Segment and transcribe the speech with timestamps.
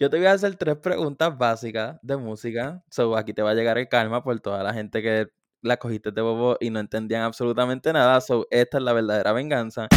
[0.00, 2.82] Yo te voy a hacer tres preguntas básicas de música.
[2.88, 5.28] So, aquí te va a llegar el calma por toda la gente que
[5.60, 8.18] la cogiste de bobo y no entendían absolutamente nada.
[8.22, 9.88] So, esta es la verdadera venganza.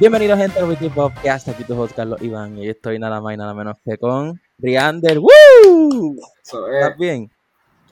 [0.00, 3.36] Bienvenidos gente a Wiki Podcast, aquí tu host Carlos Iván y estoy nada más y
[3.36, 5.18] nada menos que con Riander.
[5.18, 6.16] ¡Woo!
[6.42, 7.33] So, eh, ¿Estás bien?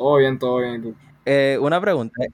[0.02, 0.96] Todo bien, todo bien.
[1.24, 2.24] Eh, una pregunta.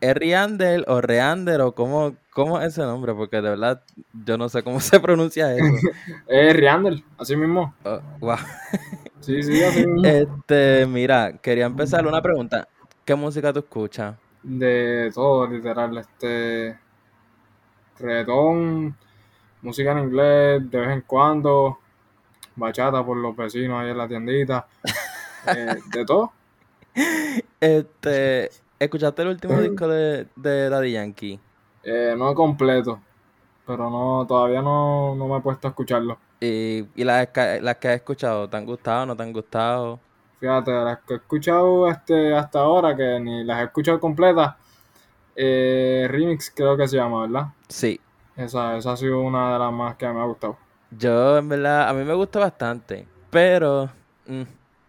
[0.00, 3.14] ¿Es Riander o Reander o cómo, cómo es ese nombre?
[3.14, 3.82] Porque de verdad
[4.24, 5.64] yo no sé cómo se pronuncia eso.
[6.26, 7.74] Es Riander, así mismo.
[7.84, 8.36] Oh, wow.
[9.20, 10.06] Sí, sí, así mismo.
[10.06, 12.68] Este, mira, quería empezar una pregunta.
[13.04, 14.16] ¿Qué música tú escuchas?
[14.42, 15.96] De todo, literal.
[15.96, 16.78] Este.
[17.98, 18.96] Reggaetón,
[19.62, 21.78] música en inglés, de vez en cuando.
[22.56, 24.66] Bachata por los vecinos ahí en la tiendita.
[25.46, 26.32] eh, de todo.
[27.60, 31.40] Este, ¿escuchaste el último disco de, de Daddy Yankee?
[31.84, 33.00] Eh, no completo.
[33.66, 36.18] Pero no, todavía no, no me he puesto a escucharlo.
[36.40, 40.00] Y, y las, que- las que has escuchado, ¿te han gustado no te han gustado?
[40.40, 44.56] Fíjate, las que he escuchado este, hasta ahora, que ni las he escuchado completas.
[45.36, 47.48] eh, Remix creo que se llama, ¿verdad?
[47.68, 48.00] Sí.
[48.36, 50.58] Esa, esa ha sido una de las más que me ha gustado.
[50.90, 53.90] Yo, en verdad, a mí me gusta bastante, pero
[54.26, 54.42] mm,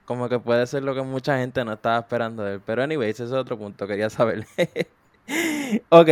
[0.05, 2.61] como que puede ser lo que mucha gente no estaba esperando de él.
[2.65, 4.45] Pero, anyways, ese es otro punto, quería saber.
[5.89, 6.09] ok,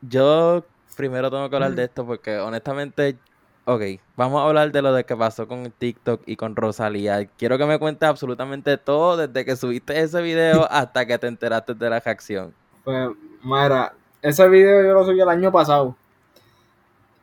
[0.00, 0.64] yo
[0.96, 3.16] primero tengo que hablar de esto porque, honestamente,
[3.64, 3.82] ok,
[4.16, 7.26] vamos a hablar de lo de que pasó con TikTok y con Rosalía.
[7.36, 11.74] Quiero que me cuentes absolutamente todo desde que subiste ese video hasta que te enteraste
[11.74, 12.54] de la reacción.
[12.82, 13.10] Pues,
[13.42, 15.94] Mara, ese video yo lo subí el año pasado.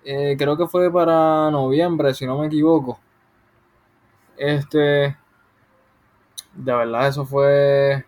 [0.06, 3.00] Eh, creo que fue para noviembre, si no me equivoco.
[4.38, 5.16] Este.
[6.56, 8.06] De verdad, eso fue.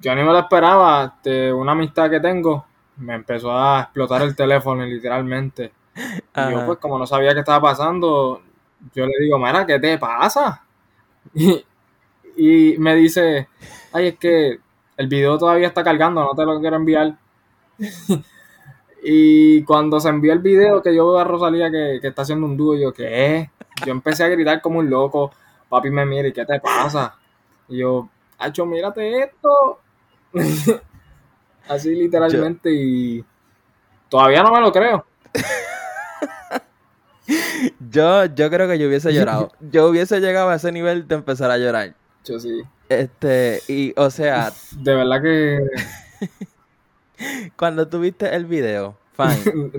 [0.00, 1.04] Yo ni me lo esperaba.
[1.16, 5.72] Este, una amistad que tengo me empezó a explotar el teléfono, literalmente.
[6.36, 8.42] Y yo, pues, como no sabía qué estaba pasando,
[8.94, 10.62] yo le digo, Mara, ¿qué te pasa?
[12.38, 13.48] Y, y me dice,
[13.92, 14.60] ay, es que
[14.96, 17.16] el video todavía está cargando, no te lo quiero enviar.
[19.08, 22.46] Y cuando se envió el video que yo veo a Rosalía que, que está haciendo
[22.46, 23.50] un dúo, yo, ¿qué?
[23.84, 25.30] Yo empecé a gritar como un loco.
[25.68, 27.16] Papi me mira, ¿y qué te pasa?
[27.68, 29.80] Y yo, Hacho, mírate esto.
[31.68, 33.24] Así literalmente y
[34.08, 35.04] todavía no me lo creo.
[37.90, 39.50] Yo, yo creo que yo hubiese llorado.
[39.60, 41.94] Yo hubiese llegado a ese nivel de empezar a llorar.
[42.24, 42.62] Yo sí.
[42.88, 45.58] Este, y o sea, De verdad que
[47.56, 49.72] cuando tuviste el video, fine,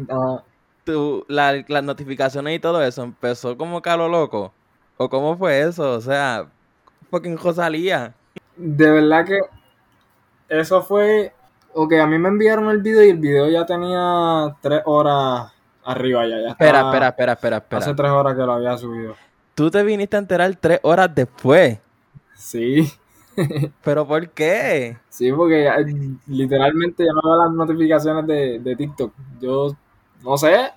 [0.83, 4.51] tú, la- las notificaciones y todo eso empezó como calo loco.
[4.97, 5.93] ¿O cómo fue eso?
[5.93, 6.47] O sea,
[7.09, 8.15] fucking Rosalía.
[8.55, 9.39] de verdad que
[10.49, 11.33] eso fue.
[11.73, 15.51] Ok, a mí me enviaron el video y el video ya tenía tres horas
[15.83, 16.41] arriba ya.
[16.41, 17.79] ya Espera, espera, espera, espera, espera.
[17.79, 19.15] Hace tres horas que lo había subido.
[19.55, 21.79] Tú te viniste a enterar tres horas después.
[22.33, 22.91] Sí,
[23.83, 24.97] ¿Pero por qué?
[25.09, 25.77] sí, porque ya,
[26.27, 29.13] literalmente ya no veo las notificaciones de, de TikTok.
[29.39, 29.75] Yo
[30.23, 30.71] no sé,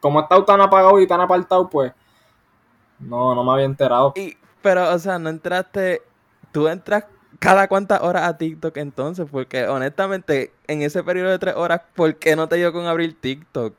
[0.00, 1.92] como he estado tan apagado y tan apartado, pues
[3.02, 4.12] no, no me había enterado.
[4.16, 6.02] Y, pero, o sea, no entraste.
[6.52, 7.04] Tú entras
[7.38, 12.14] cada cuántas horas a TikTok entonces, porque honestamente, en ese periodo de tres horas, ¿por
[12.16, 13.74] qué no te dio con abrir TikTok?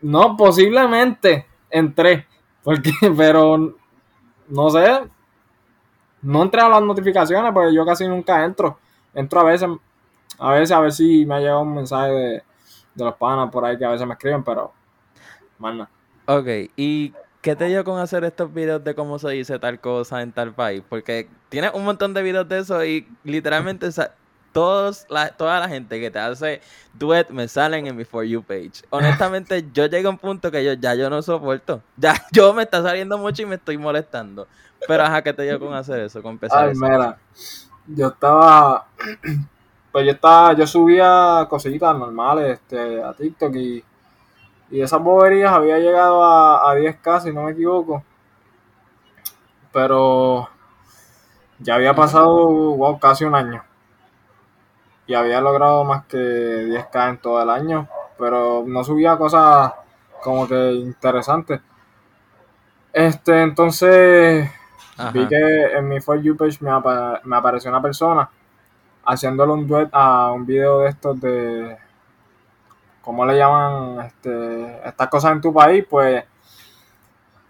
[0.00, 2.26] No, posiblemente entré,
[2.64, 3.76] porque, pero
[4.48, 5.08] no sé,
[6.22, 8.78] no entré a las notificaciones, porque yo casi nunca entro.
[9.14, 9.68] Entro a veces,
[10.38, 12.42] a veces, a ver si me ha llegado un mensaje de,
[12.94, 14.72] de los panas por ahí que a veces me escriben, pero,
[15.58, 15.90] más nada.
[16.26, 16.46] Ok,
[16.76, 20.32] ¿y qué te dio con hacer estos videos de cómo se dice tal cosa en
[20.32, 20.82] tal país?
[20.88, 23.88] Porque tienes un montón de videos de eso y literalmente
[24.52, 26.60] todos la, toda la gente que te hace
[26.94, 28.82] duet me salen en mi For You page.
[28.90, 31.82] Honestamente, yo llego a un punto que yo ya yo no soporto.
[31.96, 34.46] Ya yo me está saliendo mucho y me estoy molestando.
[34.86, 36.22] Pero ajá, ¿qué te dio con hacer eso?
[36.22, 36.84] Con empezar Ay, eso?
[36.84, 37.18] mira,
[37.86, 38.86] yo estaba,
[39.92, 43.84] pues yo estaba, yo subía cositas normales este, a TikTok y,
[44.70, 48.04] y esas boberías había llegado a, a 10k si no me equivoco.
[49.72, 50.48] Pero
[51.58, 52.46] ya había pasado,
[52.76, 53.62] wow, casi un año.
[55.06, 57.86] Y había logrado más que 10k en todo el año,
[58.18, 59.72] pero no subía cosas
[60.22, 61.60] como que interesantes.
[62.92, 64.50] Este, entonces
[64.98, 65.12] Ajá.
[65.12, 65.36] vi que
[65.76, 68.28] en mi For You page me, apa- me apareció una persona
[69.04, 71.78] haciéndole un duet a un video de estos de
[73.10, 75.84] ¿cómo le llaman este, estas cosas en tu país?
[75.90, 76.22] Pues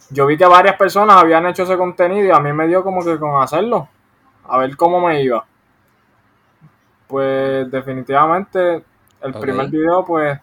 [0.09, 3.05] yo vi que varias personas habían hecho ese contenido y a mí me dio como
[3.05, 3.87] que con hacerlo,
[4.49, 5.45] a ver cómo me iba.
[7.07, 8.83] Pues definitivamente
[9.21, 10.41] el primer video pues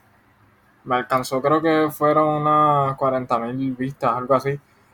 [0.83, 4.51] me alcanzó creo que fueron unas 40 mil vistas, algo así.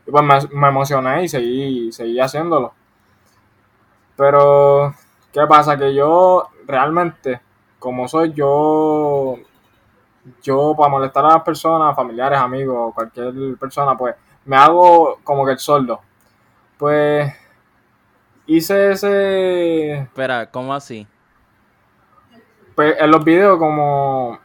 [0.07, 2.73] Y pues me, me emocioné y seguí, seguí haciéndolo.
[4.15, 4.95] Pero,
[5.33, 5.77] ¿qué pasa?
[5.77, 7.41] Que yo realmente,
[7.77, 9.37] como soy yo,
[10.43, 14.15] yo para molestar a las personas, familiares, amigos, cualquier persona, pues
[14.45, 16.01] me hago como que el sordo.
[16.77, 17.33] Pues
[18.45, 21.07] hice ese, Espera, ¿cómo así?
[22.75, 24.39] pues en los videos como,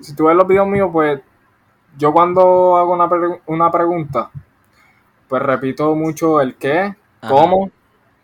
[0.00, 1.20] si tú ves los videos míos, pues
[1.98, 4.30] yo cuando hago una, pre- una pregunta,
[5.28, 7.34] pues repito mucho el qué, Ajá.
[7.34, 7.70] cómo,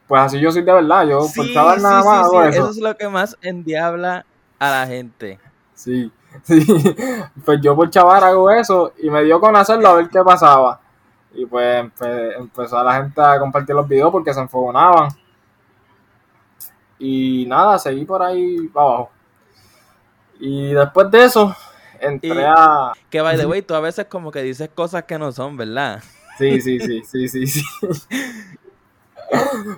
[0.09, 2.45] pues así yo soy de verdad, yo por Sí, sí, nada sí, más hago sí,
[2.45, 2.63] eso.
[2.63, 4.27] Eso es lo que más endiabla
[4.59, 5.41] a la gente.
[5.75, 6.11] Sí,
[6.45, 6.65] sí.
[7.45, 10.81] Pues yo por chaval hago eso y me dio con hacerlo a ver qué pasaba.
[11.35, 15.09] Y pues empe- empezó a la gente a compartir los videos porque se enfogonaban.
[16.99, 19.11] Y nada, seguí por ahí para abajo.
[20.41, 21.55] Y después de eso,
[22.01, 22.93] entré Y- a...
[23.11, 26.03] Que by the way, tú a veces como que dices cosas que no son, ¿verdad?
[26.39, 27.65] Sí, sí, sí, sí, sí, sí.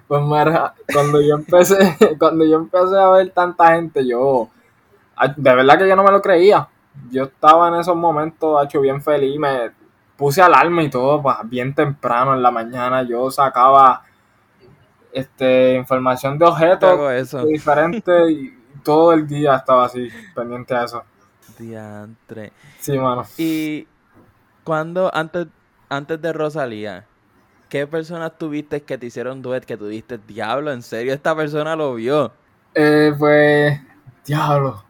[0.07, 4.49] Pues mira, cuando yo empecé, cuando yo empecé a ver tanta gente, yo,
[5.37, 6.69] de verdad que yo no me lo creía.
[7.11, 9.71] Yo estaba en esos momentos, hecho bien feliz, me
[10.17, 14.03] puse alarma y todo, pues, bien temprano en la mañana, yo sacaba
[15.13, 21.05] este información de objetos diferentes y todo el día estaba así, pendiente a eso.
[21.59, 22.53] Diantre.
[22.79, 23.25] Sí, mano.
[23.37, 23.87] Y
[24.65, 25.47] cuando, antes,
[25.89, 27.07] antes de Rosalía,
[27.69, 31.77] ¿qué personas tuviste que te hicieron duet que tú dijiste, diablo, en serio, esta persona
[31.77, 32.33] lo vio?
[32.75, 33.81] Eh, pues,
[34.25, 34.85] diablo.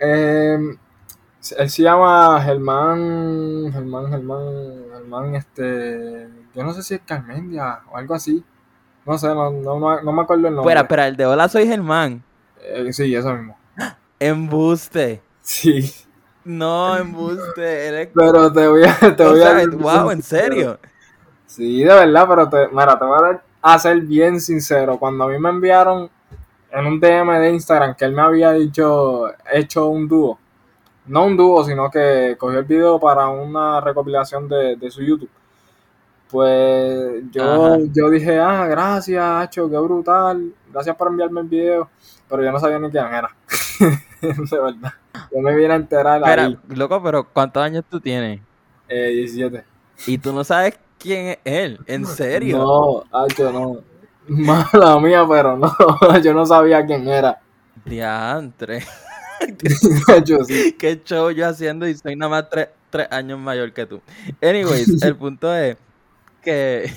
[0.00, 0.58] Eh,
[1.58, 4.44] él se llama Germán, Germán, Germán,
[4.92, 8.44] Germán, este, yo no sé si es Carmendia o algo así.
[9.06, 10.72] No sé, no, no, no, no me acuerdo el nombre.
[10.74, 12.22] Espera, espera, el de Hola soy Germán.
[12.62, 13.56] Eh, sí, eso mismo.
[14.20, 15.22] Embuste.
[15.40, 15.90] Sí,
[16.44, 17.88] No, embuste.
[17.88, 18.08] Él es...
[18.14, 20.78] pero te voy a, te O voy sea, a wow, en serio.
[21.46, 24.98] Sí, de verdad, pero te, mira, te voy a dar- a ser bien sincero.
[24.98, 26.10] Cuando a mí me enviaron
[26.70, 30.38] en un DM de Instagram que él me había dicho, hecho un dúo.
[31.06, 35.30] No un dúo, sino que cogió el video para una recopilación de, de su YouTube.
[36.30, 37.78] Pues yo, Ajá.
[37.92, 40.52] yo dije, ah, gracias, Hacho, qué brutal.
[40.70, 41.88] Gracias por enviarme el video.
[42.28, 43.30] Pero yo no sabía ni quién era.
[44.20, 44.92] de verdad.
[45.32, 48.40] Yo me vine a enterar Espera, ahí, loco, pero ¿cuántos años tú tienes?
[48.88, 49.64] eh, 17.
[50.06, 52.58] Y tú no sabes quién es él, en serio.
[52.58, 53.78] No, Hacho, no.
[54.28, 55.72] Mala mía, pero no,
[56.22, 57.40] yo no sabía quién era.
[57.84, 58.82] Diantre.
[60.08, 60.72] Hacho, sí.
[60.78, 64.00] Qué show yo haciendo y soy nada más tres, tres años mayor que tú.
[64.42, 65.76] Anyways, el punto es
[66.42, 66.92] que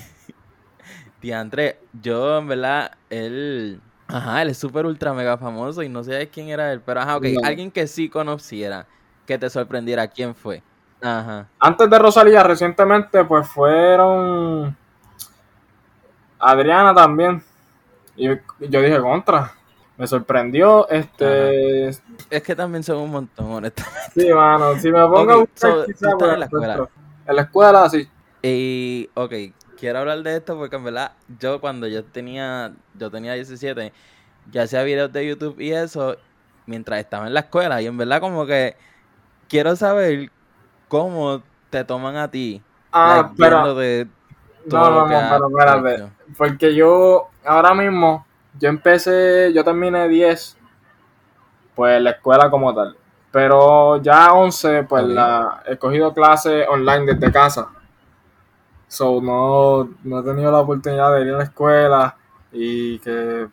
[1.20, 6.28] Diantre, yo en verdad, él, ajá, él es súper ultra mega famoso y no sé
[6.30, 7.46] quién era él, pero ajá, ok, No.
[7.46, 8.86] alguien que sí conociera,
[9.26, 10.62] que te sorprendiera, ¿quién fue?
[11.00, 11.48] Ajá.
[11.60, 14.76] Antes de Rosalía, recientemente, pues fueron
[16.42, 17.42] Adriana también.
[18.16, 19.52] Y yo dije, contra.
[19.96, 20.88] Me sorprendió.
[20.88, 21.88] Este.
[21.88, 24.10] Es que también son un montón, honestamente.
[24.14, 24.76] Sí, mano.
[24.78, 25.84] Si me pongo a buscar, so,
[26.18, 26.88] pues, en la escuela.
[27.26, 28.08] En la escuela, sí.
[28.42, 29.32] Y, ok,
[29.78, 33.92] quiero hablar de esto porque en verdad, yo cuando yo tenía, yo tenía 17,
[34.50, 36.16] yo hacía videos de YouTube y eso
[36.66, 37.80] mientras estaba en la escuela.
[37.80, 38.74] Y en verdad como que
[39.48, 40.30] quiero saber
[40.88, 42.60] cómo te toman a ti.
[42.90, 43.76] Ah, like, pero.
[44.68, 46.12] Todo No, lo que no, pero espérate.
[46.36, 48.26] Porque yo, ahora mismo,
[48.58, 50.56] yo empecé, yo terminé 10,
[51.74, 52.96] pues la escuela como tal.
[53.30, 57.68] Pero ya 11, pues la, he cogido clases online desde casa.
[58.88, 62.16] So, no, no he tenido la oportunidad de ir a la escuela
[62.52, 63.48] y que,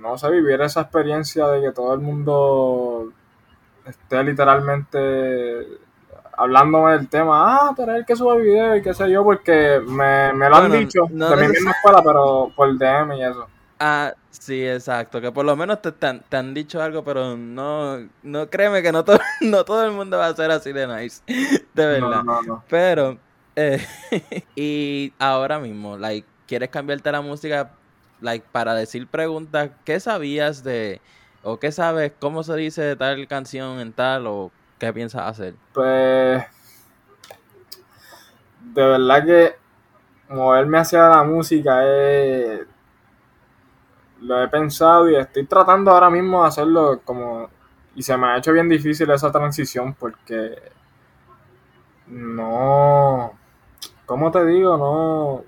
[0.00, 3.12] no sé, vivir esa experiencia de que todo el mundo
[3.86, 5.66] esté literalmente
[6.36, 7.68] hablándome del tema.
[7.68, 10.56] Ah, tú eres el que sube video y qué sé yo, porque me, me lo
[10.56, 13.46] han dicho no de mi misma escuela, pero por DM y eso.
[13.78, 17.36] Ah, sí, exacto, que por lo menos te, te han, te han dicho algo, pero
[17.36, 20.86] no, no créeme que no todo, no todo el mundo va a ser así de
[20.86, 21.22] nice,
[21.74, 22.22] de verdad.
[22.22, 22.64] No, no, no.
[22.68, 23.18] Pero,
[23.56, 23.84] eh,
[24.54, 27.72] y ahora mismo, like, ¿quieres cambiarte la música,
[28.20, 29.70] like, para decir preguntas?
[29.84, 31.00] ¿Qué sabías de,
[31.42, 35.54] o qué sabes, cómo se dice tal canción en tal, o qué piensas hacer?
[35.72, 36.44] Pues,
[38.60, 39.54] de verdad que
[40.28, 42.62] moverme hacia la música es,
[44.22, 47.48] lo he pensado y estoy tratando ahora mismo de hacerlo como,
[47.94, 50.60] y se me ha hecho bien difícil esa transición porque
[52.08, 53.34] no,
[54.04, 54.76] ¿cómo te digo?
[54.76, 55.44] No,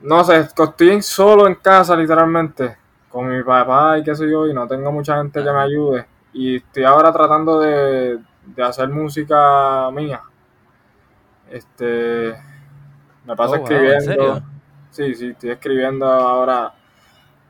[0.00, 2.76] no sé, estoy solo en casa literalmente
[3.08, 6.06] con mi papá y qué sé yo, y no tengo mucha gente que me ayude.
[6.34, 10.22] Y estoy ahora tratando de, de hacer música mía.
[11.50, 12.34] Este,
[13.26, 14.42] me pasa Oh, wow, ¿en escribiendo.
[14.90, 16.72] Sí, sí, estoy escribiendo ahora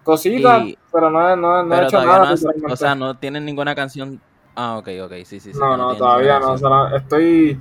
[0.02, 2.34] cositas, Y- pero no, he- no, he- no he Pero hecho todavía nada.
[2.34, 4.20] no o sea, no tienen ninguna canción.
[4.56, 5.58] Ah, ok, ok, sí, sí, sí.
[5.58, 6.54] no, no, todavía no.
[6.96, 7.58] estoy,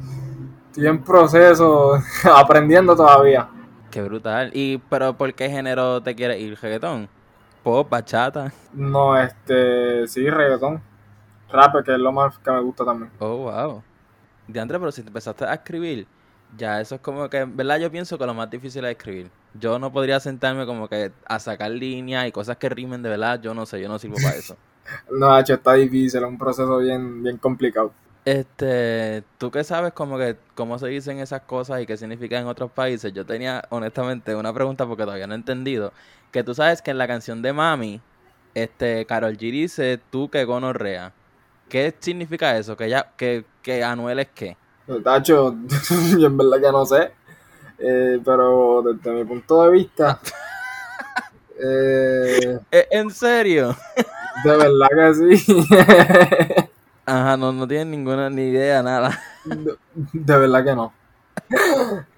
[0.70, 1.94] estoy en proceso,
[2.36, 3.48] aprendiendo todavía.
[3.92, 4.52] Qué brutal.
[4.54, 6.58] Y, pero ¿por qué género te quieres ir?
[6.60, 7.10] ¿Reggaetón?
[7.64, 7.90] ¿Pop?
[7.90, 8.52] ¿Bachata?
[8.74, 10.82] No, este, sí, reggaetón.
[11.54, 13.12] Rap, que es lo más que me gusta también.
[13.20, 13.84] Oh, wow.
[14.48, 16.08] Diandre, pero si te empezaste a escribir,
[16.58, 17.80] ya eso es como que, en ¿verdad?
[17.80, 19.30] Yo pienso que lo más difícil es escribir.
[19.54, 23.40] Yo no podría sentarme como que a sacar líneas y cosas que rimen de verdad.
[23.42, 24.58] Yo no sé, yo no sirvo para eso.
[25.10, 27.94] No, hecho, está difícil, es un proceso bien, bien complicado.
[28.26, 32.48] Este, tú que sabes como que cómo se dicen esas cosas y qué significan en
[32.48, 35.94] otros países, yo tenía honestamente una pregunta porque todavía no he entendido,
[36.32, 38.02] que tú sabes que en la canción de Mami,
[38.56, 41.14] este, Carol G dice tú que gonorrea.
[41.74, 42.78] ¿Qué significa eso?
[42.78, 44.56] Que ya, que, que Anuel es qué?
[45.04, 45.56] Tacho,
[46.20, 47.12] yo en verdad que no sé.
[47.80, 50.20] Eh, pero desde mi punto de vista,
[51.60, 53.76] eh, ¿E- ¿En serio?
[54.44, 55.68] de verdad que sí.
[57.06, 59.20] Ajá, no, no tienen ninguna ni idea, nada.
[59.46, 59.78] de,
[60.14, 60.94] de verdad que no.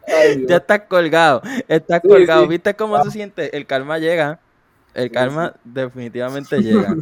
[0.07, 0.45] Ay.
[0.47, 2.47] Ya estás colgado, estás Sí, colgado.
[2.47, 2.47] sí.
[2.47, 3.55] ¿Viste cómo se siente?
[3.55, 4.39] El karma llega.
[4.93, 6.99] El Sí, karma definitivamente llega.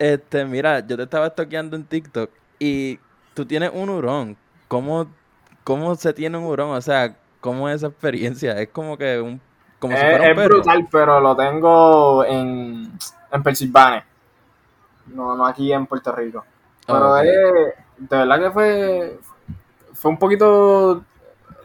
[0.00, 3.00] Este, mira, yo te estaba toqueando en TikTok y
[3.34, 4.38] tú tienes un hurón.
[4.68, 5.16] ¿Cómo,
[5.64, 6.70] cómo se tiene un hurón?
[6.70, 8.58] O sea, ¿cómo es esa experiencia?
[8.60, 9.42] Es como que un,
[9.78, 10.54] como si Es, fuera un es perro.
[10.54, 12.90] brutal, pero lo tengo en,
[13.32, 14.04] en Pensilvania.
[15.06, 16.44] No, no aquí en Puerto Rico.
[16.88, 17.18] Pero Ok.
[17.18, 19.20] es- de verdad que fue,
[19.94, 21.04] fue un poquito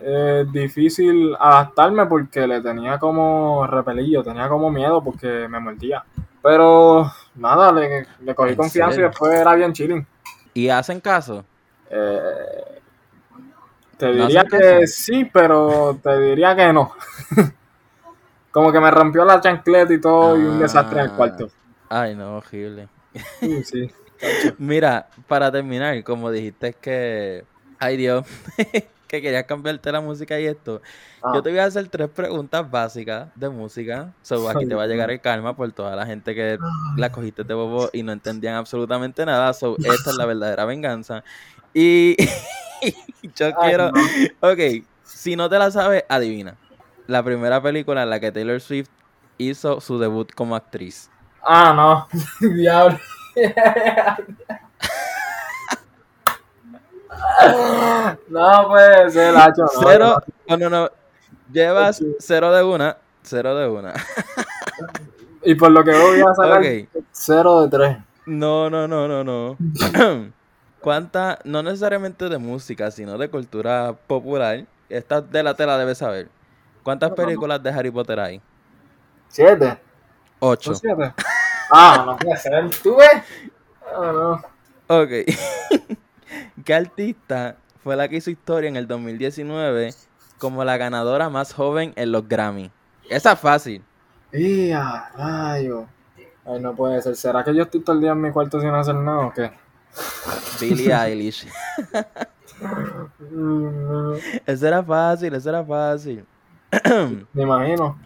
[0.02, 6.04] eh, difícil adaptarme porque le tenía como repelillo, tenía como miedo porque me mordía.
[6.46, 9.08] Pero nada, le, le cogí ¿En confianza serio?
[9.08, 10.06] y después era bien chilling.
[10.54, 11.44] ¿Y hacen caso?
[11.90, 12.82] Eh,
[13.98, 14.82] te ¿No diría que caso?
[14.86, 16.92] sí, pero te diría que no.
[18.52, 21.16] Como que me rompió la chancleta y todo y un desastre en el Ah.
[21.16, 21.48] cuarto.
[21.90, 22.90] Ay, no, horrible.
[23.40, 23.92] Sí, sí.
[24.60, 27.44] Mira, para terminar, como dijiste que...
[27.80, 28.26] Ay, Dios.
[29.16, 30.82] que querías cambiarte la música y esto.
[31.22, 34.14] Ah, Yo te voy a hacer tres preguntas básicas de música.
[34.22, 36.58] So, aquí te va a llegar el karma por toda la gente que
[36.98, 39.54] la cogiste de bobo y no entendían absolutamente nada.
[39.54, 41.24] So, esta es la verdadera venganza.
[41.74, 42.16] Y
[43.36, 43.92] yo Ay, quiero.
[43.92, 44.02] no.
[44.42, 44.60] Ok,
[45.04, 46.56] si no te la sabes, adivina.
[47.08, 48.90] La primera película en la que Taylor Swift
[49.38, 51.10] hizo su debut como actriz.
[51.44, 52.08] Ah, no.
[52.56, 53.00] Diablo.
[58.30, 59.64] No puede ser, Hacho.
[59.64, 60.16] No, Cero.
[60.48, 60.90] No, no, no.
[61.52, 62.98] Llevas cero de una.
[63.22, 63.94] Cero de una.
[65.44, 67.04] Y por lo que voy a sacar, Ok.
[67.12, 67.98] cero de tres.
[68.26, 69.58] No, no, no, no, no.
[70.82, 74.66] ¿Cuánta, no necesariamente de música, sino de cultura popular?
[74.90, 76.30] Esta de la tela debes saber.
[76.84, 78.42] ¿Cuántas películas de Harry Potter hay?
[79.28, 79.80] ¿Siete?
[80.40, 80.76] Ocho.
[80.76, 81.14] ¿Son siete?
[81.72, 82.70] Ah, no puede ser.
[82.84, 83.24] ¿Tú ves?
[83.96, 84.32] Ah, no.
[84.88, 85.10] Ok.
[86.66, 87.56] ¿Qué artista
[87.86, 89.94] fue la que hizo historia en el 2019
[90.40, 92.72] como la ganadora más joven en los Grammy?
[93.12, 93.84] Esa es fácil.
[94.34, 95.86] ¡Ya, rayo!
[96.48, 97.16] Ay, no puede ser.
[97.16, 99.52] ¿Será que yo estoy todo el día en mi cuarto sin hacer nada o qué?
[100.60, 101.48] Billie Eilish.
[104.48, 106.26] Eso era fácil, eso era fácil.
[107.34, 108.00] Me imagino.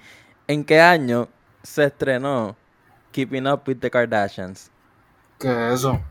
[0.45, 1.29] ¿En qué año
[1.63, 2.57] se estrenó
[3.13, 4.69] Keeping Up with the Kardashians?
[5.39, 6.01] ¿Qué es eso?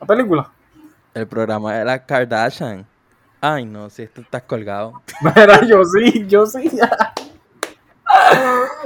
[0.00, 0.50] ¿La película?
[1.16, 2.86] El programa de las Kardashian.
[3.40, 5.00] Ay, no, si esto estás colgado.
[5.22, 6.70] Mira, yo sí, yo sí.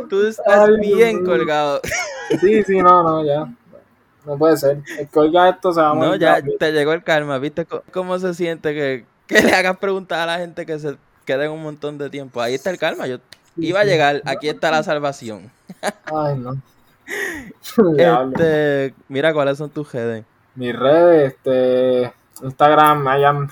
[0.09, 1.81] Tú estás Ay, bien colgado.
[2.41, 3.53] Sí, sí, no, no, ya.
[4.25, 4.79] No puede ser.
[4.97, 6.57] El oiga esto se va a No, ya rápido.
[6.57, 7.39] te llegó el karma.
[7.39, 11.51] ¿Viste cómo se siente que, que le hagas preguntar a la gente que se queden
[11.51, 12.41] un montón de tiempo?
[12.41, 13.09] Ahí está el karma.
[13.09, 13.19] Yo
[13.57, 14.23] iba a llegar.
[14.25, 15.51] Aquí está la salvación.
[16.05, 16.57] Ay, no.
[17.99, 20.25] Este, mira cuáles son tus redes.
[20.55, 23.49] Mis redes, este, Instagram, I am.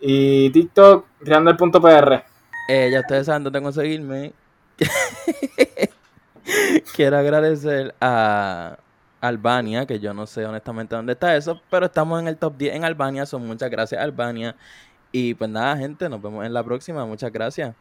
[0.00, 2.24] Y TikTok, riandel.pr.
[2.68, 4.32] Eh, ya ustedes saben dónde conseguirme.
[6.94, 8.76] Quiero agradecer a
[9.20, 12.74] Albania, que yo no sé honestamente dónde está eso, pero estamos en el top 10
[12.74, 14.56] en Albania, son muchas gracias Albania.
[15.12, 17.70] Y pues nada, gente, nos vemos en la próxima, muchas gracias.